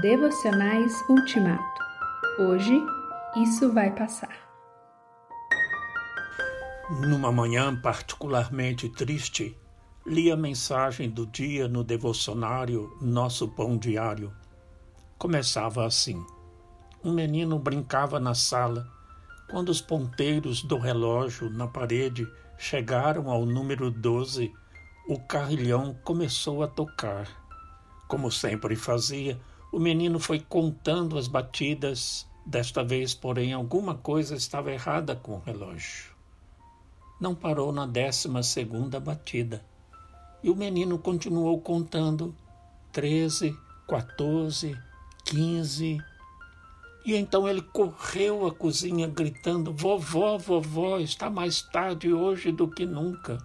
[0.00, 1.82] Devocionais Ultimato.
[2.38, 2.84] Hoje,
[3.34, 4.36] isso vai passar.
[7.00, 9.56] Numa manhã particularmente triste,
[10.04, 14.34] li a mensagem do dia no devocionário Nosso Pão Diário.
[15.16, 16.22] Começava assim:
[17.02, 18.86] Um menino brincava na sala
[19.48, 24.52] quando os ponteiros do relógio na parede chegaram ao número 12.
[25.08, 27.26] O carrilhão começou a tocar.
[28.06, 29.40] Como sempre fazia,
[29.76, 32.26] o menino foi contando as batidas.
[32.46, 36.14] Desta vez, porém, alguma coisa estava errada com o relógio.
[37.20, 39.62] Não parou na décima segunda batida.
[40.42, 42.34] E o menino continuou contando.
[42.90, 43.54] Treze,
[43.86, 44.74] quatorze,
[45.26, 45.98] quinze.
[47.04, 52.86] E então ele correu à cozinha gritando: Vovó, vovó, está mais tarde hoje do que
[52.86, 53.36] nunca.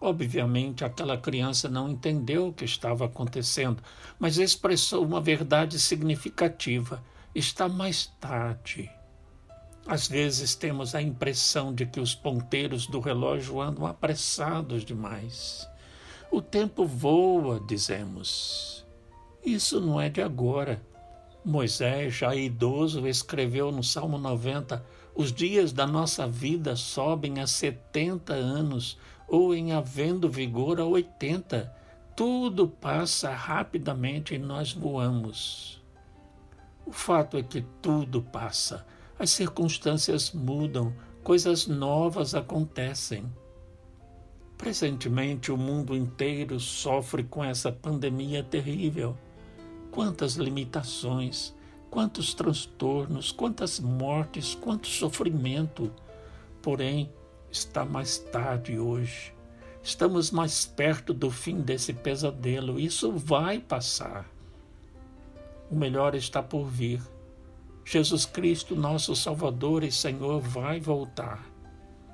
[0.00, 3.82] Obviamente, aquela criança não entendeu o que estava acontecendo,
[4.18, 7.02] mas expressou uma verdade significativa:
[7.34, 8.90] está mais tarde.
[9.86, 15.68] Às vezes temos a impressão de que os ponteiros do relógio andam apressados demais.
[16.30, 18.86] O tempo voa, dizemos.
[19.44, 20.80] Isso não é de agora.
[21.44, 28.34] Moisés, já idoso, escreveu no Salmo 90: Os dias da nossa vida sobem a 70
[28.34, 31.74] anos, ou em havendo vigor a 80.
[32.14, 35.80] Tudo passa rapidamente e nós voamos.
[36.84, 38.84] O fato é que tudo passa,
[39.18, 43.24] as circunstâncias mudam, coisas novas acontecem.
[44.58, 49.16] Presentemente, o mundo inteiro sofre com essa pandemia terrível.
[49.90, 51.54] Quantas limitações,
[51.90, 55.92] quantos transtornos, quantas mortes, quanto sofrimento.
[56.62, 57.10] Porém,
[57.50, 59.34] está mais tarde hoje.
[59.82, 62.78] Estamos mais perto do fim desse pesadelo.
[62.78, 64.26] Isso vai passar.
[65.70, 67.02] O melhor está por vir.
[67.84, 71.44] Jesus Cristo, nosso Salvador e Senhor, vai voltar.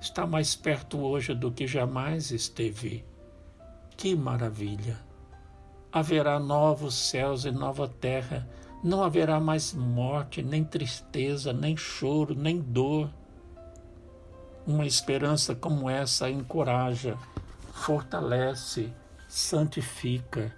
[0.00, 3.04] Está mais perto hoje do que jamais esteve.
[3.96, 4.98] Que maravilha!
[5.92, 8.48] Haverá novos céus e nova terra.
[8.82, 13.10] Não haverá mais morte, nem tristeza, nem choro, nem dor
[14.68, 17.16] uma esperança como essa encoraja,
[17.72, 18.92] fortalece,
[19.26, 20.54] santifica.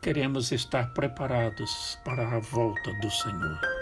[0.00, 3.73] Queremos estar preparados para a volta do Senhor.